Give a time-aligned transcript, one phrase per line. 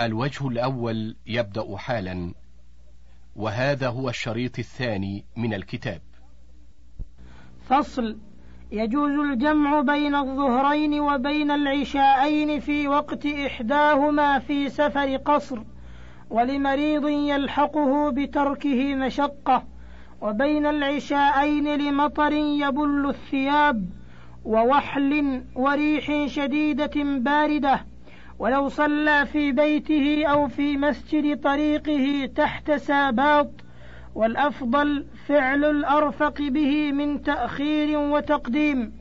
[0.00, 2.34] الوجه الأول يبدأ حالا
[3.36, 6.00] وهذا هو الشريط الثاني من الكتاب.
[7.68, 8.18] فصل
[8.72, 15.62] يجوز الجمع بين الظهرين وبين العشاءين في وقت إحداهما في سفر قصر
[16.30, 19.64] ولمريض يلحقه بتركه مشقة
[20.20, 23.88] وبين العشاءين لمطر يبل الثياب
[24.44, 27.93] ووحل وريح شديدة باردة
[28.38, 33.50] ولو صلى في بيته أو في مسجد طريقه تحت ساباط
[34.14, 38.92] والأفضل فعل الأرفق به من تأخير وتقديم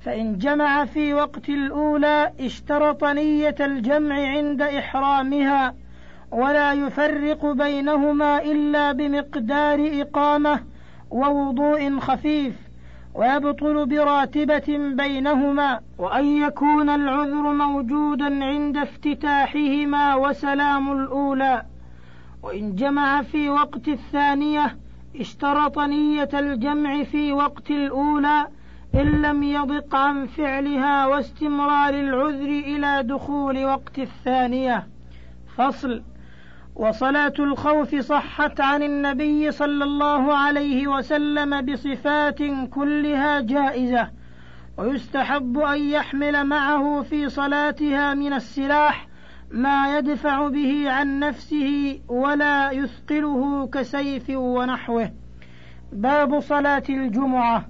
[0.00, 5.74] فإن جمع في وقت الأولى اشترط نية الجمع عند إحرامها
[6.30, 10.60] ولا يفرق بينهما إلا بمقدار إقامة
[11.10, 12.54] ووضوء خفيف.
[13.14, 21.62] ويبطل براتبة بينهما وأن يكون العذر موجودا عند افتتاحهما وسلام الأولى.
[22.42, 24.76] وإن جمع في وقت الثانية
[25.20, 28.46] اشترط نية الجمع في وقت الأولى
[28.94, 34.86] إن لم يضق عن فعلها واستمرار العذر إلى دخول وقت الثانية.
[35.56, 36.02] فصل.
[36.76, 42.38] وصلاة الخوف صحت عن النبي صلى الله عليه وسلم بصفات
[42.70, 44.08] كلها جائزة
[44.76, 49.08] ويستحب أن يحمل معه في صلاتها من السلاح
[49.50, 55.10] ما يدفع به عن نفسه ولا يثقله كسيف ونحوه.
[55.92, 57.66] باب صلاة الجمعة.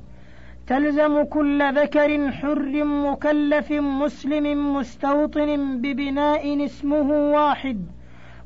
[0.67, 7.87] تلزم كل ذكر حر مكلف مسلم مستوطن ببناء اسمه واحد.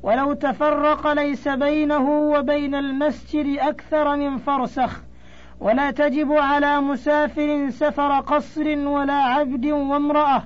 [0.03, 5.03] ولو تفرق ليس بينه وبين المسجد أكثر من فرسخ
[5.61, 10.43] ولا تجب على مسافر سفر قصر ولا عبد وامرأة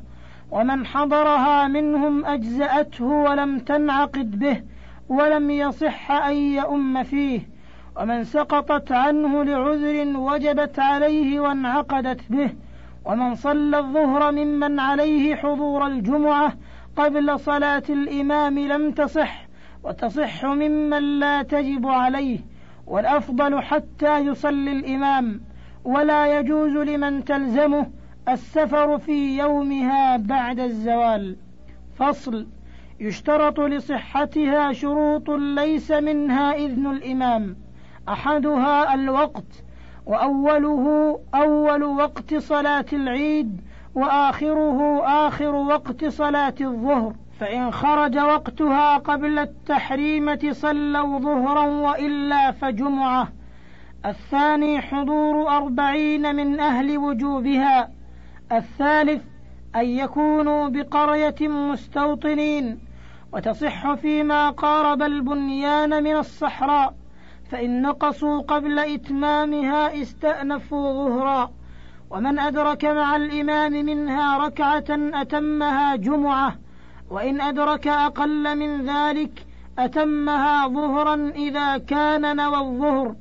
[0.50, 4.62] ومن حضرها منهم أجزأته ولم تنعقد به
[5.08, 7.40] ولم يصح أن يؤم فيه
[7.96, 12.50] ومن سقطت عنه لعذر وجبت عليه وانعقدت به
[13.04, 16.52] ومن صلى الظهر ممن عليه حضور الجمعة
[16.96, 19.49] قبل صلاة الإمام لم تصح
[19.84, 22.38] وتصح ممن لا تجب عليه
[22.86, 25.40] والأفضل حتى يصلي الإمام
[25.84, 27.86] ولا يجوز لمن تلزمه
[28.28, 31.36] السفر في يومها بعد الزوال.
[31.96, 32.46] فصل
[33.00, 37.56] يشترط لصحتها شروط ليس منها إذن الإمام.
[38.08, 39.64] أحدها الوقت
[40.06, 43.60] وأوله أول وقت صلاة العيد
[43.94, 47.14] وآخره آخر وقت صلاة الظهر.
[47.40, 53.28] فإن خرج وقتها قبل التحريمة صلوا ظهرا وإلا فجمعة.
[54.06, 57.90] الثاني حضور أربعين من أهل وجوبها.
[58.52, 59.22] الثالث
[59.76, 62.78] أن يكونوا بقرية مستوطنين.
[63.32, 66.94] وتصح فيما قارب البنيان من الصحراء.
[67.50, 71.50] فإن نقصوا قبل إتمامها استأنفوا ظهرا.
[72.10, 76.54] ومن أدرك مع الإمام منها ركعة أتمها جمعة.
[77.10, 79.46] وإن أدرك أقل من ذلك
[79.78, 83.14] أتمها ظهرا إذا كان نوى الظهر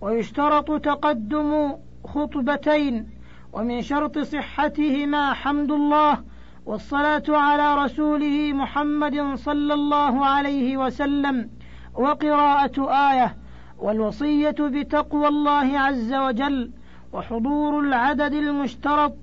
[0.00, 1.72] ويشترط تقدم
[2.04, 3.08] خطبتين
[3.52, 6.22] ومن شرط صحتهما حمد الله
[6.66, 11.50] والصلاة على رسوله محمد صلى الله عليه وسلم
[11.94, 13.36] وقراءة آية
[13.78, 16.70] والوصية بتقوى الله عز وجل
[17.12, 19.14] وحضور العدد المشترط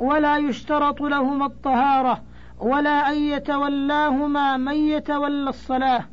[0.00, 2.22] ولا يشترط لهما الطهارة
[2.60, 6.04] ولا أن يتولاهما من يتولى الصلاة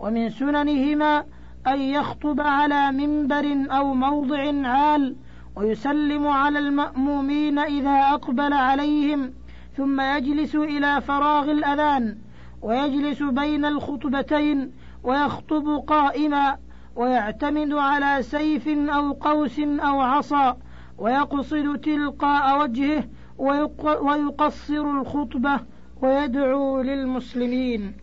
[0.00, 1.24] ومن سننهما
[1.66, 5.16] أن يخطب على منبر أو موضع عال
[5.56, 9.32] ويسلم على المأمومين إذا أقبل عليهم
[9.76, 12.18] ثم يجلس إلى فراغ الأذان
[12.62, 14.72] ويجلس بين الخطبتين
[15.04, 16.56] ويخطب قائما
[16.96, 20.56] ويعتمد على سيف أو قوس أو عصا
[20.98, 23.04] ويقصد تلقاء وجهه
[24.02, 25.60] ويقصر الخطبة.
[26.02, 27.94] ويدعو للمسلمين.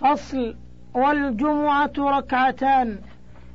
[0.00, 0.56] فصل
[0.94, 2.98] والجمعة ركعتان.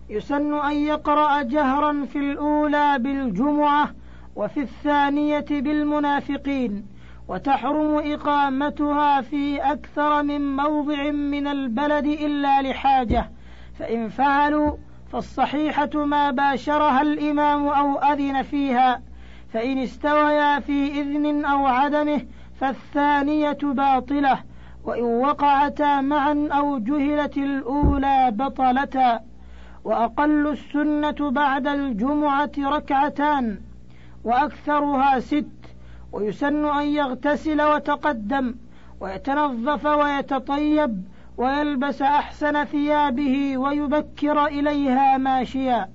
[0.09, 3.91] يسن أن يقرأ جهرا في الأولى بالجمعة
[4.35, 6.85] وفي الثانية بالمنافقين
[7.27, 13.29] وتحرم إقامتها في أكثر من موضع من البلد إلا لحاجة.
[13.79, 14.77] فإن فعلوا
[15.11, 19.06] فالصحيحة ما باشرها الإمام أو أذن فيها.
[19.53, 22.21] فإن استويا في إذن أو عدمه
[22.59, 24.39] فالثانية باطلة
[24.83, 29.19] وإن وقعتا معا أو جهلت الأولى بطلتا
[29.83, 33.59] وأقل السنة بعد الجمعة ركعتان
[34.23, 35.45] وأكثرها ست
[36.11, 38.55] ويسن أن يغتسل وتقدم
[38.99, 41.03] ويتنظف ويتطيب
[41.37, 45.89] ويلبس أحسن ثيابه ويبكر إليها ماشيا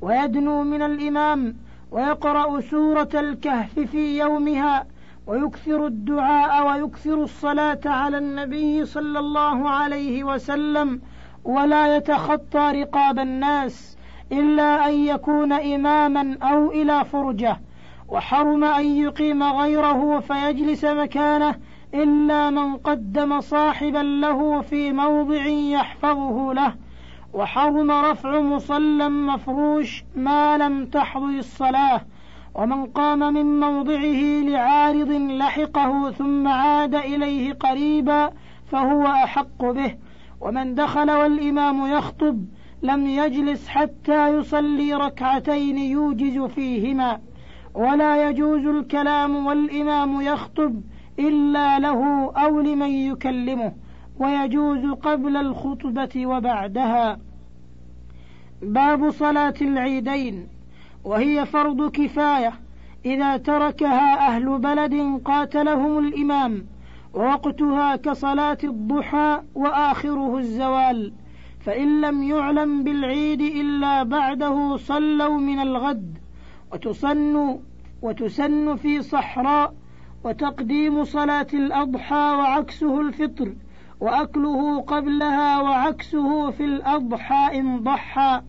[0.00, 1.56] ويدنو من الإمام
[1.90, 4.86] ويقرأ سورة الكهف في يومها
[5.26, 11.00] ويكثر الدعاء ويكثر الصلاة على النبي صلى الله عليه وسلم
[11.44, 13.96] ولا يتخطى رقاب الناس
[14.32, 17.60] إلا أن يكون إماما أو إلى فرجة
[18.08, 21.54] وحرم أن يقيم غيره فيجلس مكانه
[21.94, 26.74] إلا من قدم صاحبا له في موضع يحفظه له
[27.34, 32.00] وحرم رفع مصلى مفروش ما لم تحضر الصلاة
[32.54, 38.30] ومن قام من موضعه لعارض لحقه ثم عاد إليه قريبا
[38.66, 39.94] فهو أحق به
[40.40, 42.44] ومن دخل والإمام يخطب
[42.82, 47.20] لم يجلس حتى يصلي ركعتين يوجز فيهما
[47.74, 50.82] ولا يجوز الكلام والإمام يخطب
[51.18, 53.72] إلا له أو لمن يكلمه.
[54.18, 57.18] ويجوز قبل الخطبة وبعدها.
[58.62, 60.48] باب صلاة العيدين.
[61.04, 62.52] وهي فرض كفاية.
[63.04, 66.66] إذا تركها أهل بلد قاتلهم الإمام
[67.14, 71.12] ووقتها كصلاة الضحى وآخره الزوال.
[71.60, 76.18] فإن لم يعلم بالعيد إلا بعده صلوا من الغد.
[76.72, 77.58] وتسن
[78.02, 79.74] وتسن في صحراء
[80.24, 83.54] وتقديم صلاة الأضحى وعكسه الفطر.
[84.00, 88.42] وأكله قبلها وعكسه في الأضحى إن ضحى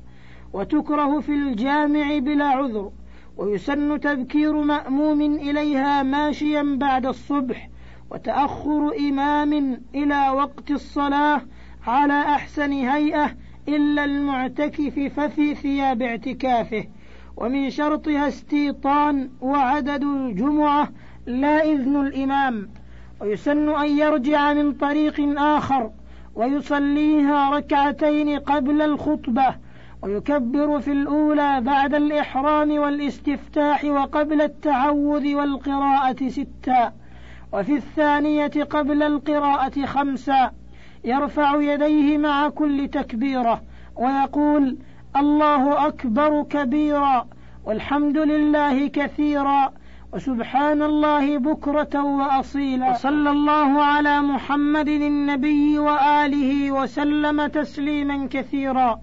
[0.54, 2.92] وتكره في الجامع بلا عذر
[3.38, 7.70] ويسن تذكير مأموم إليها ماشيا بعد الصبح
[8.12, 11.42] وتأخر إمام إلى وقت الصلاة
[11.88, 13.32] على أحسن هيئة
[13.68, 16.86] إلا المعتكف ففي ثياب اعتكافه.
[17.38, 20.90] ومن شرطها استيطان وعدد الجمعة
[21.26, 22.70] لا إذن الإمام.
[23.22, 25.92] ويسن أن يرجع من طريق آخر
[26.36, 29.56] ويصليها ركعتين قبل الخطبة
[30.02, 36.94] ويكبر في الأولى بعد الإحرام والاستفتاح وقبل التعوذ والقراءة ستا
[37.54, 40.52] وفي الثانية قبل القراءة خمسا
[41.04, 43.62] يرفع يديه مع كل تكبيرة
[43.96, 44.78] ويقول
[45.18, 47.28] الله أكبر كبيرا
[47.66, 49.74] والحمد لله كثيرا
[50.14, 52.92] وسبحان الله بكرة وأصيلا.
[52.92, 59.00] وصلى الله على محمد النبي وآله وسلم تسليما كثيرا.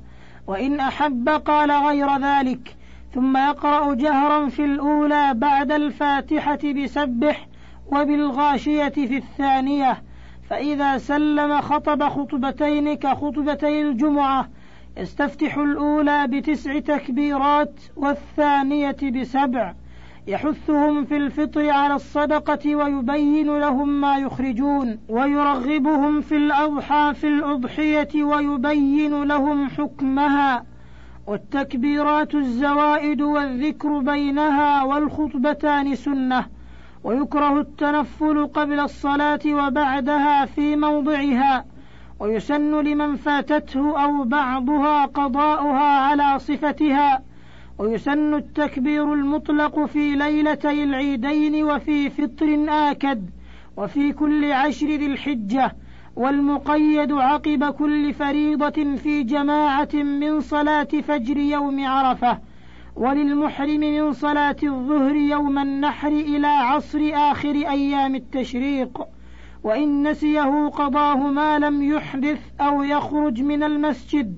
[0.46, 2.76] وإن أحب قال غير ذلك.
[3.14, 7.48] ثم يقرأ جهرا في الأولى بعد الفاتحة بسبح
[7.92, 10.02] وبالغاشية في الثانية.
[10.50, 14.48] فإذا سلم خطب خطبتين كخطبتي الجمعة.
[14.96, 19.74] يستفتح الأولى بتسع تكبيرات والثانية بسبع.
[20.28, 29.22] يحثهم في الفطر على الصدقة ويبين لهم ما يخرجون ويرغبهم في الأضحى في الأضحية ويبين
[29.24, 30.64] لهم حكمها.
[31.26, 36.46] والتكبيرات الزوائد والذكر بينها والخطبتان سنة.
[37.04, 41.64] ويكره التنفل قبل الصلاة وبعدها في موضعها.
[42.20, 47.22] ويسن لمن فاتته أو بعضها قضاؤها على صفتها.
[47.78, 53.30] ويسن التكبير المطلق في ليلتي العيدين وفي فطر آكد
[53.76, 55.76] وفي كل عشر ذي الحجة
[56.16, 62.38] والمقيد عقب كل فريضة في جماعة من صلاة فجر يوم عرفة
[62.96, 69.02] وللمحرم من صلاة الظهر يوم النحر إلى عصر آخر أيام التشريق
[69.64, 74.36] وإن نسيه قضاه ما لم يحدث أو يخرج من المسجد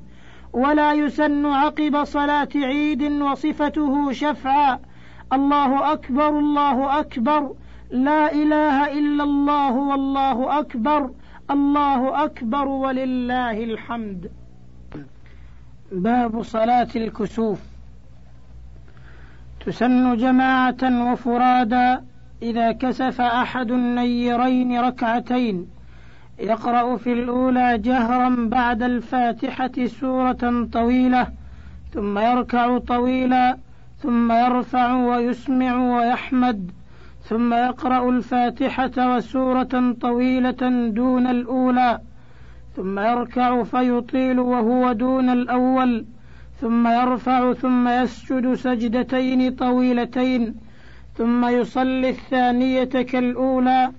[0.52, 4.78] ولا يسن عقب صلاة عيد وصفته شفعا.
[5.32, 7.54] الله أكبر الله أكبر.
[7.90, 11.10] لا إله إلا الله والله أكبر.
[11.50, 14.30] الله أكبر ولله الحمد.
[15.92, 17.60] باب صلاة الكسوف.
[19.66, 22.04] تسن جماعة وفرادا
[22.42, 25.77] إذا كسف أحد النيرين ركعتين.
[26.40, 31.26] يقرأ في الأولى جهرا بعد الفاتحة سورة طويلة
[31.94, 33.56] ثم يركع طويلا
[34.02, 36.70] ثم يرفع ويسمع ويحمد
[37.22, 42.00] ثم يقرأ الفاتحة وسورة طويلة دون الأولى
[42.76, 46.06] ثم يركع فيطيل وهو دون الأول
[46.60, 50.54] ثم يرفع ثم يسجد سجدتين طويلتين
[51.16, 53.90] ثم يصلي الثانية كالأولى.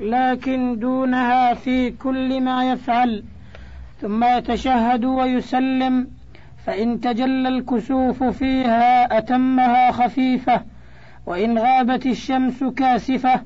[0.00, 3.22] لكن دونها في كل ما يفعل
[4.00, 6.08] ثم يتشهد ويسلم
[6.66, 10.62] فإن تجلى الكسوف فيها أتمها خفيفة
[11.26, 13.42] وإن غابت الشمس كاسفة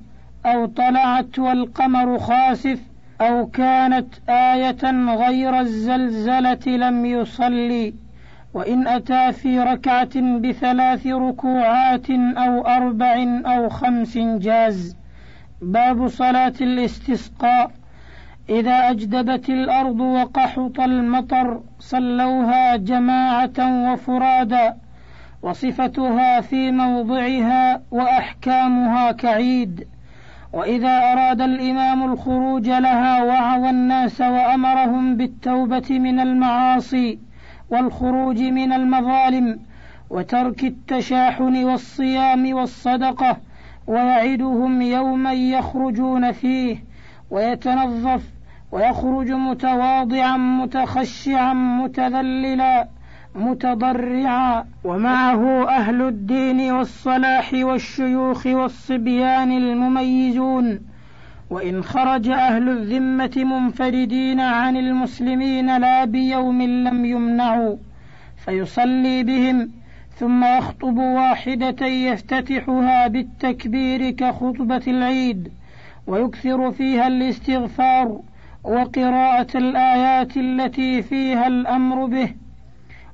[0.46, 2.80] أو طلعت والقمر خاسف
[3.20, 7.94] أو كانت آية غير الزلزلة لم يصلي
[8.54, 14.99] وإن أتى في ركعة بثلاث ركوعات أو أربع أو خمس جاز.
[15.62, 17.70] باب صلاة الاستسقاء.
[18.48, 24.76] إذا أجدبت الأرض وقحط المطر صلوها جماعة وفرادا
[25.42, 29.86] وصفتها في موضعها وأحكامها كعيد.
[30.52, 37.18] وإذا أراد الإمام الخروج لها وعظ الناس وأمرهم بالتوبة من المعاصي
[37.70, 39.60] والخروج من المظالم
[40.10, 43.36] وترك التشاحن والصيام والصدقة
[43.86, 46.84] ويعدهم يوما يخرجون فيه
[47.30, 48.22] ويتنظف
[48.72, 52.88] ويخرج متواضعا متخشعا متذللا
[53.34, 54.64] متضرعا.
[54.84, 60.80] ومعه أهل الدين والصلاح والشيوخ والصبيان المميزون.
[61.50, 67.76] وإن خرج أهل الذمة منفردين عن المسلمين لا بيوم لم يمنعوا.
[68.44, 69.70] فيصلي بهم
[70.20, 75.52] ثم يخطب واحدة يفتتحها بالتكبير كخطبة العيد
[76.06, 78.20] ويكثر فيها الاستغفار
[78.64, 82.34] وقراءة الآيات التي فيها الأمر به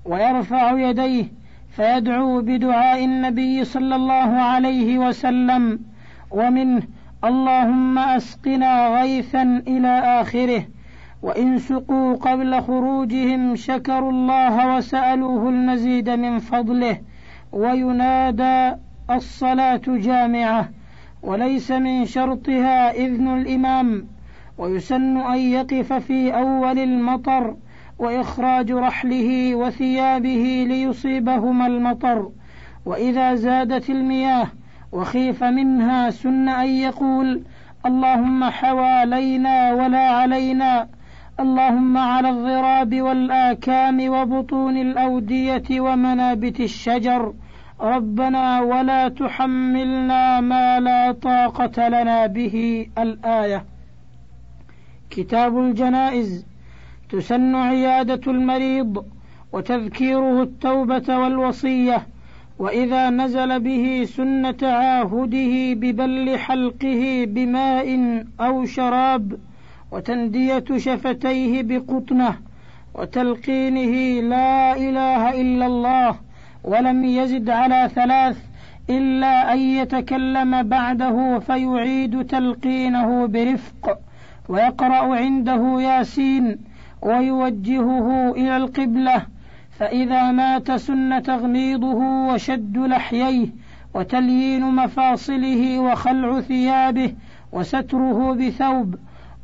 [0.04, 1.25] ويرفع يديه
[1.76, 5.80] فيدعو بدعاء النبي صلى الله عليه وسلم
[6.30, 6.82] ومنه
[7.25, 9.88] اللهم أسقنا غيثا إلى
[10.20, 10.66] آخره
[11.23, 17.00] وإن سقوا قبل خروجهم شكروا الله وسألوه المزيد من فضله
[17.52, 18.76] وينادى
[19.11, 20.68] الصلاة جامعة
[21.23, 24.06] وليس من شرطها إذن الإمام
[24.58, 27.56] ويسن أن يقف في أول المطر
[27.99, 32.30] وإخراج رحله وثيابه ليصيبهما المطر
[32.87, 34.46] وإذا زادت المياه
[34.92, 37.42] وخيف منها سن أن يقول
[37.87, 40.88] اللهم حوالينا ولا علينا
[41.40, 47.34] اللهم على الضراب والآكام وبطون الأودية ومنابت الشجر.
[47.80, 52.86] ربنا ولا تحملنا ما لا طاقة لنا به.
[52.98, 53.64] الآية.
[55.10, 56.46] كتاب الجنائز.
[57.10, 59.04] تسن عيادة المريض
[59.52, 62.06] وتذكيره التوبة والوصية.
[62.58, 67.88] وإذا نزل به سن تعاهده ببل حلقه بماء
[68.40, 69.38] أو شراب
[69.90, 72.36] وتندية شفتيه بقطنة
[72.94, 76.16] وتلقينه لا إله إلا الله
[76.64, 78.36] ولم يزد على ثلاث
[78.90, 83.98] إلا أن يتكلم بعده فيعيد تلقينه برفق
[84.48, 86.58] ويقرأ عنده ياسين
[87.02, 89.26] ويوجهه إلى القبلة
[89.78, 93.48] فإذا مات سن تغميضه وشد لحييه
[93.94, 97.14] وتليين مفاصله وخلع ثيابه
[97.52, 98.94] وستره بثوب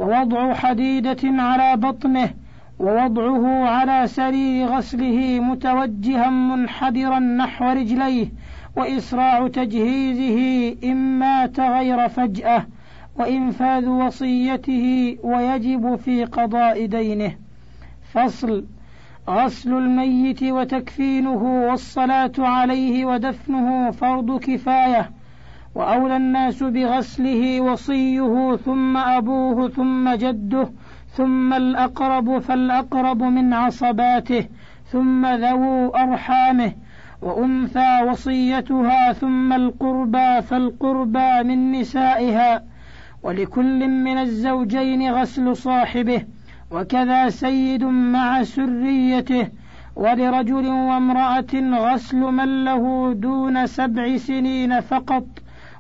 [0.03, 2.31] ووضع حديدة على بطنه
[2.79, 8.27] ووضعه على سرير غسله متوجها منحدرا نحو رجليه
[8.77, 10.39] وإسراع تجهيزه
[10.85, 12.67] إن مات غير فجأة
[13.19, 17.35] وإنفاذ وصيته ويجب في قضاء دينه.
[18.13, 18.65] فصل
[19.29, 25.11] غسل الميت وتكفينه والصلاة عليه ودفنه فرض كفاية
[25.75, 30.71] وأولى الناس بغسله وصيه ثم أبوه ثم جده
[31.17, 34.47] ثم الأقرب فالأقرب من عصباته
[34.87, 36.73] ثم ذو أرحامه
[37.23, 42.63] وأنثى وصيتها ثم القربى فالقربى من نسائها
[43.23, 46.25] ولكل من الزوجين غسل صاحبه
[46.71, 49.49] وكذا سيد مع سريته
[49.97, 55.25] ولرجل وامرأة غسل من له دون سبع سنين فقط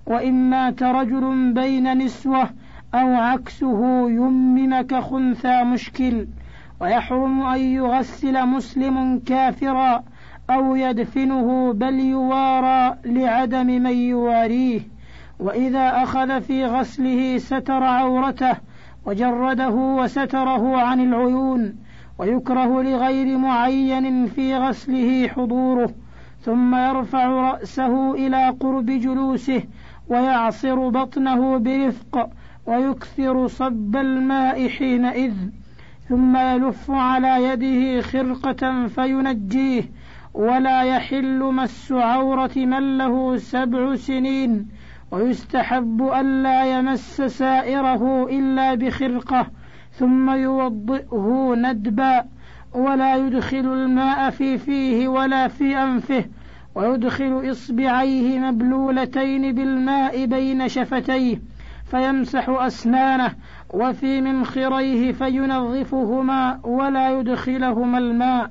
[0.06, 2.50] وإن مات رجل بين نسوة
[2.94, 6.26] أو عكسه يمم كخنثى مشكل
[6.80, 10.02] ويحرم أن يغسل مسلم كافرا
[10.50, 14.80] أو يدفنه بل يوارى لعدم من يواريه.
[15.38, 18.56] وإذا أخذ في غسله ستر عورته
[19.06, 21.76] وجرده وستره عن العيون
[22.18, 25.90] ويكره لغير معين في غسله حضوره
[26.40, 29.62] ثم يرفع رأسه إلى قرب جلوسه
[30.08, 32.30] ويعصر بطنه برفق
[32.66, 35.34] ويكثر صب الماء حينئذ
[36.08, 39.82] ثم يلف على يده خرقة فينجيه
[40.34, 44.68] ولا يحل مس عورة من له سبع سنين
[45.10, 49.46] ويستحب ألا يمس سائره إلا بخرقة
[49.92, 52.24] ثم يوضئه ندبا
[52.74, 56.24] ولا يدخل الماء في فيه ولا في أنفه
[56.74, 61.40] ويدخل إصبعيه مبلولتين بالماء بين شفتيه
[61.90, 63.34] فيمسح أسنانه
[63.70, 68.50] وفي منخريه فينظفهما ولا يدخلهما الماء.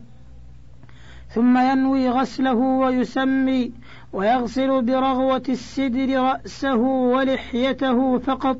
[1.29, 3.71] ثم ينوي غسله ويسمي
[4.13, 6.77] ويغسل برغوة السدر رأسه
[7.13, 8.59] ولحيته فقط.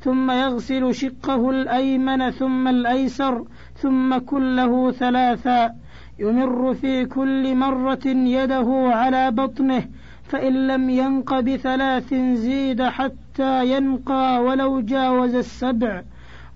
[0.00, 3.44] ثم يغسل شقه الأيمن ثم الأيسر
[3.76, 5.74] ثم كله ثلاثا.
[6.18, 9.84] يمر في كل مرة يده على بطنه
[10.24, 16.02] فإن لم ينق بثلاث زيد حتى ينقى ولو جاوز السبع.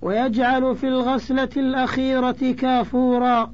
[0.02, 3.52] ويجعل في الغسلة الأخيرة كافورا.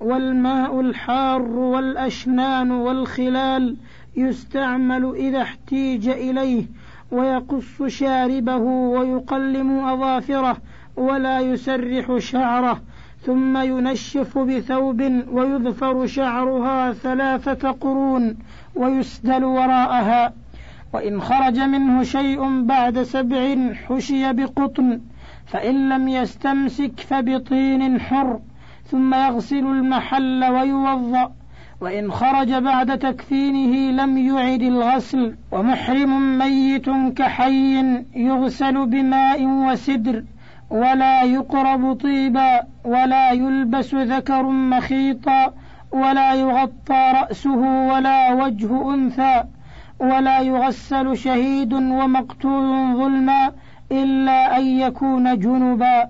[0.00, 3.76] والماء الحار والأشنان والخلال
[4.16, 6.64] يستعمل إذا احتيج إليه.
[7.10, 10.56] ويقص شاربه ويقلم أظافره
[10.96, 12.80] ولا يسرح شعره.
[13.26, 15.02] ثم ينشف بثوب
[15.32, 18.36] ويظفر شعرها ثلاثة قرون
[18.76, 20.32] ويسدل وراءها.
[20.92, 23.56] وإن خرج منه شيء بعد سبع
[23.88, 25.00] حشي بقطن
[25.46, 28.40] فإن لم يستمسك فبطين حر
[28.86, 31.32] ثم يغسل المحل ويوضأ.
[31.80, 35.34] وإن خرج بعد تكفينه لم يعد الغسل.
[35.52, 37.84] ومحرم ميت كحي
[38.16, 40.24] يغسل بماء وسدر.
[40.70, 45.54] ولا يقرب طيبا ولا يلبس ذكر مخيطا
[45.92, 49.44] ولا يغطى رأسه ولا وجه أنثى
[50.00, 53.52] ولا يغسل شهيد ومقتول ظلما
[53.92, 56.08] إلا أن يكون جنبا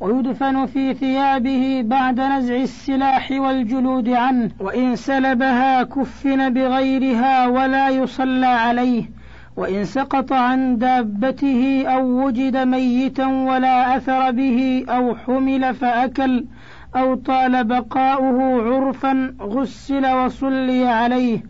[0.00, 9.04] ويدفن في ثيابه بعد نزع السلاح والجلود عنه وإن سلبها كفن بغيرها ولا يصلى عليه
[9.56, 16.44] وإن سقط عن دابته أو وجد ميتا ولا أثر به أو حمل فأكل
[16.96, 21.42] أو طال بقاؤه عرفا غسل وصلي عليه.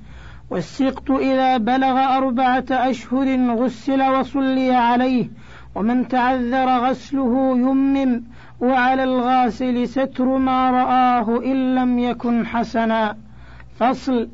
[0.51, 5.29] والسقط إذا بلغ أربعة أشهر غسل وصلي عليه.
[5.75, 8.23] ومن تعذر غسله يمم.
[8.61, 13.17] وعلى الغاسل ستر ما رآه إن لم يكن حسنا.
[13.79, 14.29] فصل.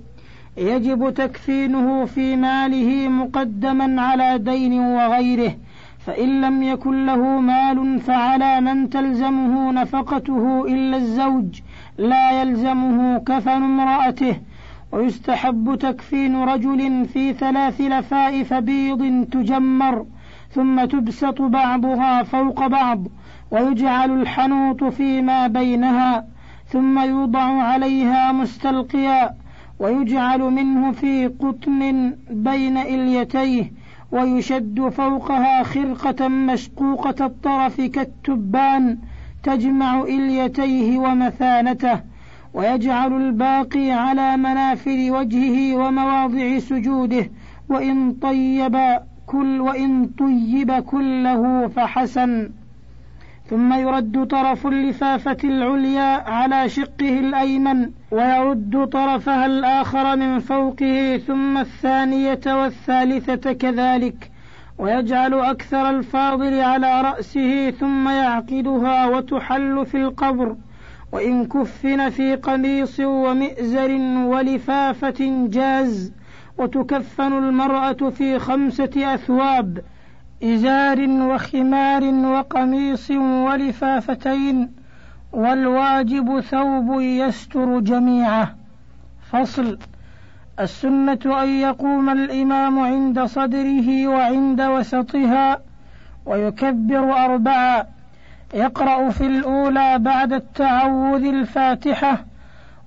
[0.56, 5.54] يجب تكفينه في ماله مقدما على دين وغيره
[5.98, 11.60] فإن لم يكن له مال فعلى من تلزمه نفقته إلا الزوج
[11.98, 14.36] لا يلزمه كفن امرأته.
[14.92, 20.06] ويستحب تكفين رجل في ثلاث لفائف بيض تجمر
[20.50, 23.06] ثم تبسط بعضها فوق بعض
[23.50, 26.26] ويجعل الحنوط فيما بينها
[26.66, 29.41] ثم يوضع عليها مستلقيا.
[29.82, 33.72] ويجعل منه في قطن بين إليتيه
[34.12, 38.98] ويشد فوقها خرقة مشقوقة الطرف كالتبان
[39.42, 42.00] تجمع إليتيه ومثانته
[42.54, 47.30] ويجعل الباقي على منافذ وجهه ومواضع سجوده
[47.68, 48.78] وإن طيب
[49.26, 52.50] كل وإن طيب كله فحسن.
[53.52, 62.40] ثم يرد طرف اللفافة العليا على شقه الأيمن ويرد طرفها الآخر من فوقه ثم الثانية
[62.46, 64.30] والثالثة كذلك
[64.78, 70.56] ويجعل أكثر الفاضل على رأسه ثم يعقدها وتحل في القبر.
[71.12, 73.90] وإن كفن في قميص ومئزر
[74.26, 76.12] ولفافة جاز
[76.58, 79.82] وتكفن المرأة في خمسة أثواب.
[80.44, 84.72] إزار وخمار وقميص ولفافتين
[85.32, 88.54] والواجب ثوب يستر جميعه.
[89.30, 89.78] فصل
[90.60, 95.60] السنة أن يقوم الإمام عند صدره وعند وسطها
[96.26, 97.84] ويكبر أربعا
[98.54, 102.24] يقرأ في الأولى بعد التعوذ الفاتحة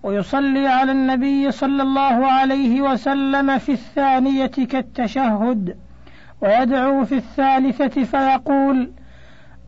[0.03, 5.84] ويصلي على النبي صلى الله عليه وسلم في الثانية كالتشهد.
[6.41, 8.91] ويدعو في الثالثة فيقول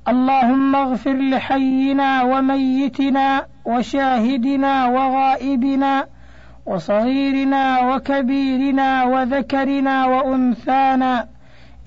[0.07, 6.05] اللهم اغفر لحينا وميتنا وشاهدنا وغائبنا
[6.65, 11.27] وصغيرنا وكبيرنا وذكرنا وأنثانا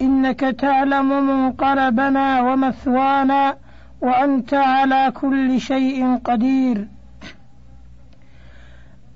[0.00, 3.56] إنك تعلم منقلبنا ومثوانا
[4.00, 6.88] وأنت على كل شيء قدير.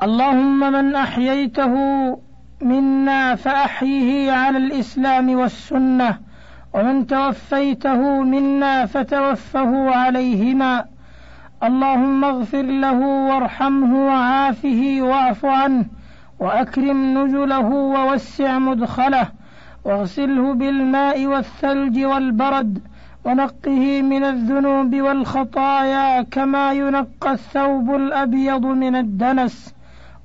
[0.02, 1.74] اللهم من أحييته
[2.60, 6.18] منا فأحيه على الإسلام والسنة
[6.74, 10.84] ومن توفيته منا فتوفه عليهما.
[11.62, 15.84] اللهم اغفر له وارحمه وعافه واعف عنه
[16.38, 19.28] وأكرم نزله ووسع مدخله
[19.84, 22.78] واغسله بالماء والثلج والبرد
[23.24, 29.73] ونقه من الذنوب والخطايا كما ينقى الثوب الأبيض من الدنس.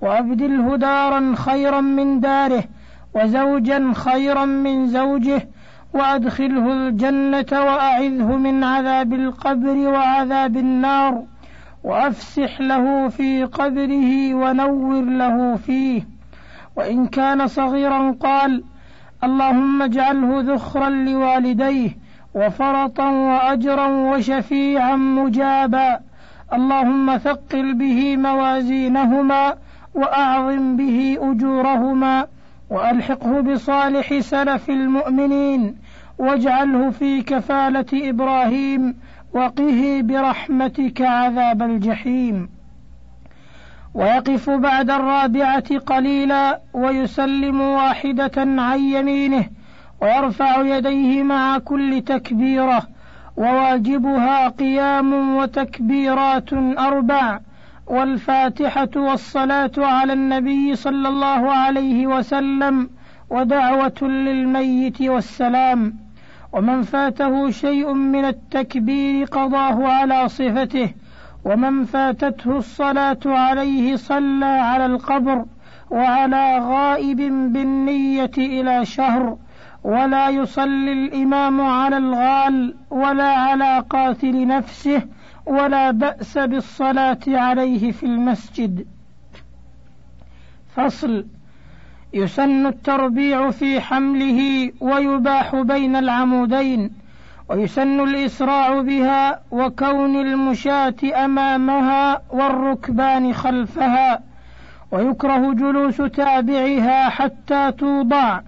[0.01, 2.63] وأبدله دارا خيرا من داره
[3.15, 5.47] وزوجا خيرا من زوجه
[5.93, 11.23] وأدخله الجنة وأعذه من عذاب القبر وعذاب النار
[11.83, 16.07] وأفسح له في قبره ونور له فيه.
[16.75, 18.63] وإن كان صغيرا قال
[19.23, 21.97] اللهم اجعله ذخرا لوالديه
[22.35, 25.99] وفرطا وأجرا وشفيعا مجابا.
[26.53, 29.55] اللهم ثقل به موازينهما
[29.99, 32.27] وأعظم به أجورهما
[32.69, 35.75] وألحقه بصالح سلف المؤمنين
[36.17, 38.95] واجعله في كفالة إبراهيم
[39.33, 42.49] وقه برحمتك عذاب الجحيم.
[43.93, 49.45] ويقف بعد الرابعة قليلا ويسلم واحدة عن يمينه
[50.01, 52.81] ويرفع يديه مع كل تكبيره
[53.37, 57.39] وواجبها قيام وتكبيرات أربع
[57.89, 62.89] والفاتحة والصلاة على النبي صلى الله عليه وسلم
[63.29, 65.93] ودعوة للميت والسلام.
[66.53, 70.93] ومن فاته شيء من التكبير قضاه على صفته
[71.45, 75.45] ومن فاتته الصلاة عليه صلى على القبر
[75.91, 77.17] وعلى غائب
[77.53, 79.37] بالنية إلى شهر.
[79.83, 85.01] ولا يصلي الإمام على الغال ولا على قاتل نفسه
[85.49, 88.87] ولا بأس بالصلاة عليه في المسجد.
[90.75, 91.25] فصل
[92.13, 96.91] يسن التربيع في حمله ويباح بين العمودين
[97.49, 104.23] ويسن الإسراع بها وكون المشاة أمامها والركبان خلفها
[104.91, 108.41] ويكره جلوس تابعها حتى توضع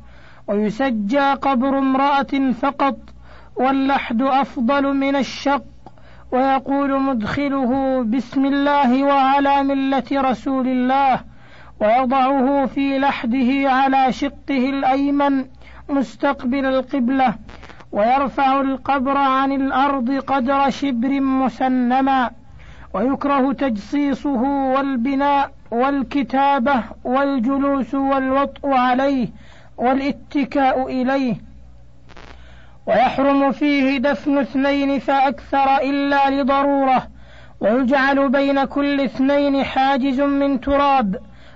[0.47, 2.97] ويسجى قبر امرأة فقط
[3.55, 5.70] واللحد أفضل من الشق
[6.31, 11.19] ويقول مدخله بسم الله وعلى ملة رسول الله
[11.79, 15.45] ويضعه في لحده على شقه الأيمن
[15.89, 17.35] مستقبل القبلة
[17.91, 22.31] ويرفع القبر عن الأرض قدر شبر مسنما
[22.93, 24.41] ويكره تجصيصه
[24.75, 29.27] والبناء والكتابة والجلوس والوطء عليه
[29.77, 31.35] والاتكاء إليه.
[32.87, 37.07] ويحرم فيه دفن اثنين فأكثر إلا لضرورة.
[37.59, 41.15] ويجعل بين كل اثنين حاجز من تراب.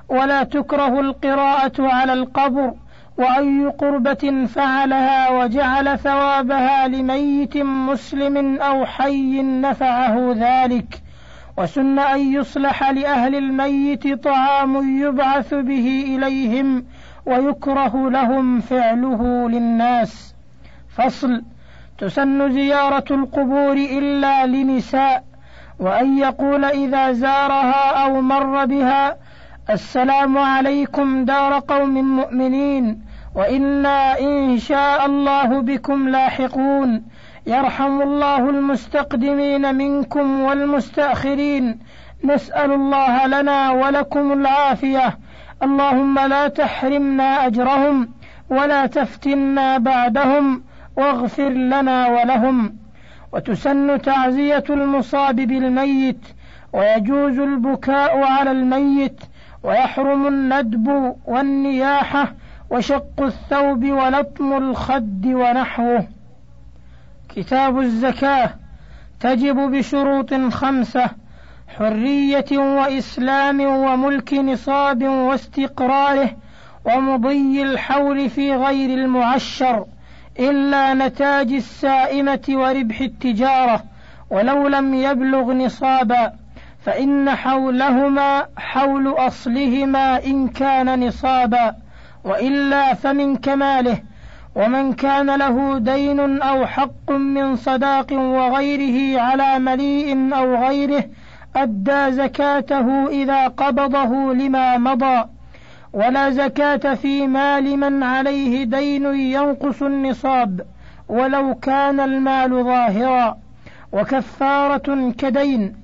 [0.10, 2.74] ولا تكره القراءة على القبر.
[3.18, 11.02] وأي قربة فعلها وجعل ثوابها لميت مسلم أو حي نفعه ذلك.
[11.58, 16.86] وسن أن يصلح لأهل الميت طعام يبعث به إليهم
[17.26, 20.35] ويكره لهم فعله للناس.
[20.98, 21.42] فصل.
[21.98, 25.24] تسن زيارة القبور إلا لنساء
[25.80, 29.18] وأن يقول إذا زارها أو مر بها
[29.70, 33.02] السلام عليكم دار قوم مؤمنين
[33.36, 37.04] وإنا إن شاء الله بكم لاحقون.
[37.48, 41.80] يرحم الله المستقدمين منكم والمستأخرين.
[42.24, 45.18] نسأل الله لنا ولكم العافية.
[45.64, 48.10] اللهم لا تحرمنا أجرهم
[48.50, 50.64] ولا تفتنا بعدهم.
[50.98, 52.76] واغفر لنا ولهم
[53.34, 56.26] وتسن تعزية المصاب بالميت
[56.74, 59.20] ويجوز البكاء على الميت
[59.64, 62.34] ويحرم الندب والنياحه
[62.70, 66.08] وشق الثوب ولطم الخد ونحوه.
[67.30, 68.50] كتاب الزكاة
[69.20, 71.10] تجب بشروط خمسة
[71.68, 76.30] حرية وإسلام وملك نصاب واستقراره
[76.86, 79.86] ومضي الحول في غير المعشر.
[80.40, 83.84] إلا نتاج السائمة وربح التجارة
[84.30, 86.34] ولو لم يبلغ نصابا
[86.86, 91.76] فإن حولهما حول أصلهما إن كان نصابا
[92.24, 93.98] وإلا فمن كماله
[94.56, 101.04] ومن كان له دين أو حق من صداق وغيره على مليء أو غيره
[101.56, 105.35] أدى زكاته إذا قبضه لما مضى.
[105.96, 110.62] ولا زكاة في مال من عليه دين ينقص النصاب
[111.10, 113.38] ولو كان المال ظاهرا.
[113.92, 115.76] وكفارة كدين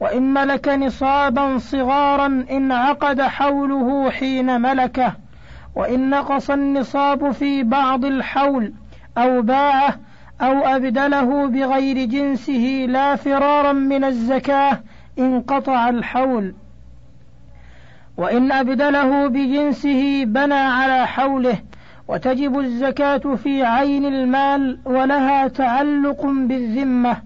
[0.00, 5.12] وإن ملك نصابا صغارا انعقد حوله حين ملكه
[5.74, 8.72] وإن نقص النصاب في بعض الحول
[9.18, 9.98] أو باعه
[10.40, 14.80] أو أبدله بغير جنسه لا فرارا من الزكاة
[15.18, 16.54] انقطع الحول.
[18.16, 21.58] وإن أبدله بجنسه بنى على حوله
[22.08, 27.16] وتجب الزكاة في عين المال ولها تعلق بالذمة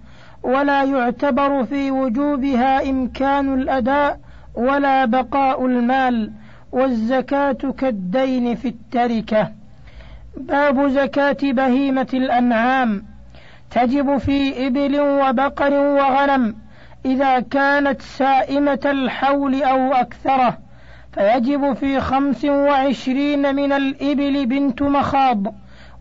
[0.42, 4.20] ولا يعتبر في وجوبها إمكان الأداء
[4.54, 6.32] ولا بقاء المال
[6.72, 9.52] والزكاة كالدين في التركة.
[10.36, 13.04] باب زكاة بهيمة الأنعام.
[13.70, 16.56] تجب في إبل وبقر وغنم
[17.04, 20.58] إذا كانت سائمة الحول أو أكثره.
[21.12, 25.54] فيجب في خمس وعشرين من الإبل بنت مخاض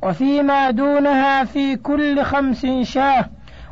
[0.04, 3.26] وفيما دونها في كل خمس شاة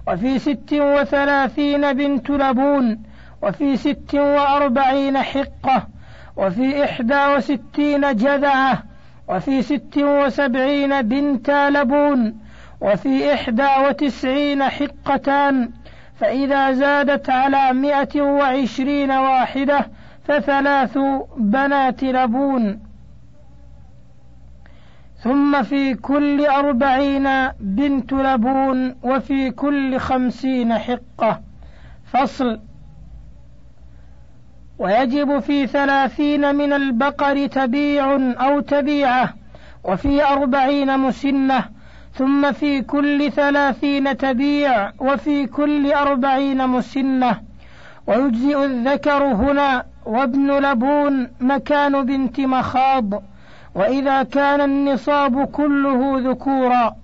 [0.07, 2.99] وفي ست وثلاثين بنت لبون
[3.41, 5.87] وفي ست وأربعين حقة
[6.37, 8.83] وفي إحدى وستين جذعة
[9.29, 12.37] وفي ست وسبعين بنت لبون
[12.81, 15.69] وفي إحدى وتسعين حقتان
[16.19, 19.87] فإذا زادت على مائة وعشرين واحدة
[20.27, 20.97] فثلاث
[21.37, 22.79] بنات لبون.
[25.23, 27.27] ثم في كل أربعين
[27.59, 31.41] بنت لبون وفي كل خمسين حقة.
[32.05, 32.59] فصل.
[34.79, 39.33] ويجب في ثلاثين من البقر تبيع أو تبيعة
[39.83, 41.65] وفي أربعين مسنة.
[42.13, 47.41] ثم في كل ثلاثين تبيع وفي كل أربعين مسنة.
[48.07, 53.23] ويجزئ الذكر هنا وابن لبون مكان بنت مخاض
[53.75, 56.95] وإذا كان النصاب كله ذكورا.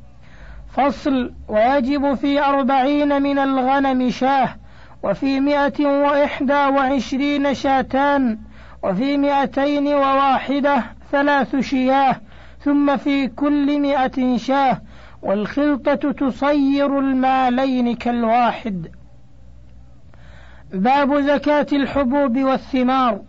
[0.73, 4.49] فصل ويجب في أربعين من الغنم شاة
[5.03, 8.39] وفي مائة وإحدى وعشرين شاتان
[8.83, 12.15] وفي مائتين وواحدة ثلاث شياه
[12.59, 14.81] ثم في كل مائة شاة.
[15.21, 19.02] والخلطة تصير المالين كالواحد.
[20.73, 23.21] باب زكاة الحبوب والثمار.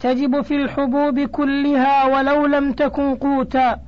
[0.00, 3.78] تجب في الحبوب كلها ولو لم تكن قوتا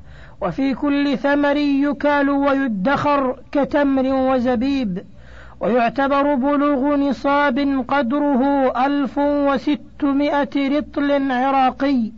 [0.40, 5.02] وفي كل ثمر يكال ويدخر كتمر وزبيب.
[5.60, 12.12] ويعتبر بلوغ نصاب قدره ألف وستمائة رطل عراقي.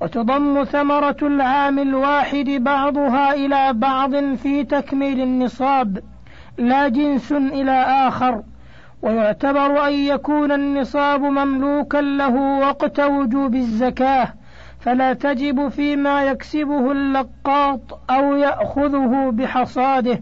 [0.00, 5.98] وتضم ثمرة العام الواحد بعضها إلى بعض في تكميل النصاب.
[6.58, 8.42] لا جنس إلى آخر.
[9.04, 14.28] ويعتبر أن يكون النصاب مملوكا له وقت وجوب الزكاة
[14.80, 20.20] فلا تجب فيما يكسبه اللقاط أو يأخذه بحصاده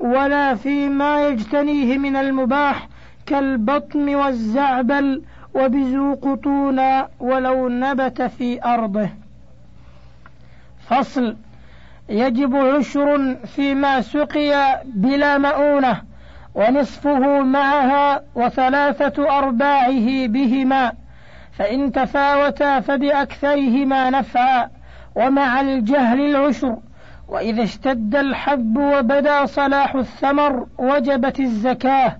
[0.00, 2.88] ولا فيما يجتنيه من المباح
[3.26, 5.22] كالبطن والزعبل
[5.54, 6.80] وبزوقطون
[7.20, 9.08] ولو نبت في أرضه.
[10.88, 11.36] فصل
[12.08, 16.02] يجب عشر فيما سقي بلا مؤونة
[16.56, 20.92] ونصفه معها وثلاثة أرباعه بهما
[21.52, 24.70] فإن تفاوتا فبأكثرهما نفعا
[25.14, 26.76] ومع الجهل العشر
[27.28, 32.16] وإذا اشتد الحب وبدا صلاح الثمر وجبت الزكاة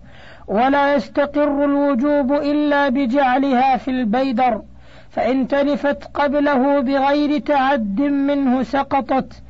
[0.49, 4.63] ولا يستقر الوجوب إلا بجعلها في البيدر
[5.11, 9.43] فإن تلفت قبله بغير تعد منه سقطت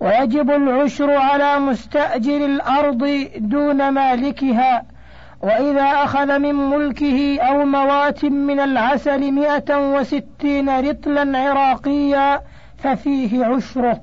[0.00, 4.82] ويجب العشر على مستأجر الأرض دون مالكها
[5.42, 12.40] وإذا أخذ من ملكه أو موات من العسل مئة وستين رطلا عراقيا
[12.78, 14.00] ففيه عشره.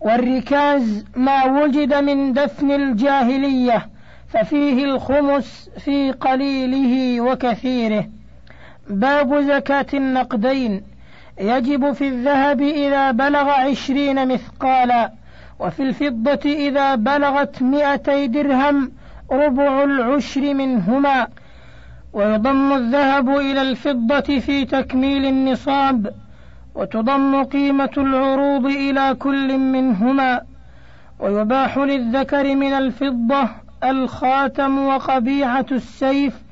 [0.00, 3.88] والركاز ما وجد من دفن الجاهلية
[4.28, 8.06] ففيه الخمس في قليله وكثيره.
[8.90, 10.82] باب زكاة النقدين.
[11.40, 15.12] يجب في الذهب إذا بلغ عشرين مثقالا
[15.58, 18.92] وفي الفضة إذا بلغت مئتي درهم
[19.32, 21.26] ربع العشر منهما.
[22.12, 26.14] ويضم الذهب إلى الفضة في تكميل النصاب
[26.74, 30.40] وتضم قيمة العروض إلى كل منهما.
[31.20, 33.48] ويباح للذكر من الفضة
[33.84, 36.42] الخاتم وقبيعة السيف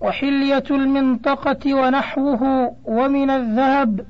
[0.00, 4.06] وحلية المنطقة ونحوه ومن الذهب.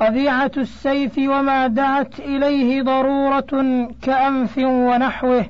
[0.00, 5.46] قبيعة السيف وما دعت إليه ضرورة كأنف ونحوه.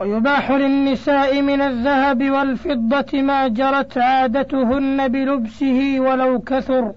[0.00, 6.92] ويباح للنساء من الذهب والفضة ما جرت عادتهن بلبسه ولو كثر.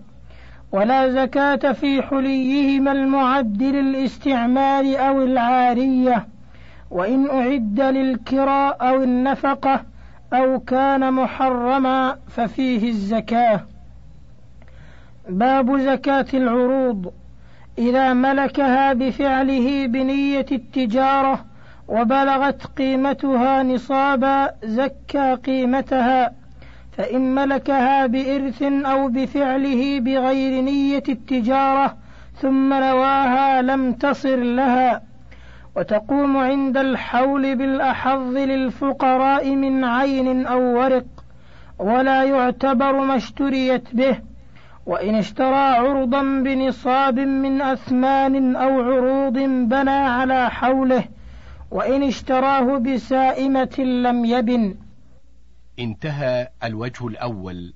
[0.72, 6.28] ولا زكاة في حليهما المعد للاستعمال أو العارية.
[6.92, 9.82] وإن أعد للكراء أو النفقة
[10.34, 13.75] أو كان محرما ففيه الزكاة.
[15.30, 17.14] باب زكاة العروض.
[17.78, 21.46] إذا ملكها بفعله بنية التجارة
[21.88, 26.32] وبلغت قيمتها نصابا زكى قيمتها.
[26.98, 31.98] فإن ملكها بإرث أو بفعله بغير نية التجارة
[32.42, 35.02] ثم نواها لم تصر لها.
[35.76, 41.06] وتقوم عند الحول بالأحظ للفقراء من عين أو ورق
[41.80, 44.35] ولا يعتبر ما اشتريت به.
[44.86, 49.34] وإن اشترى عرضا بنصاب من أثمان أو عروض
[49.70, 51.04] بنى على حوله
[51.72, 54.76] وإن اشتراه بسائمة لم يبن.
[55.80, 57.74] انتهى الوجه الأول.